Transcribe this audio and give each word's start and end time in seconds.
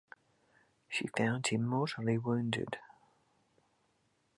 She 0.89 1.05
found 1.15 1.45
him 1.45 1.63
mortally 1.67 2.17
wounded. 2.17 2.79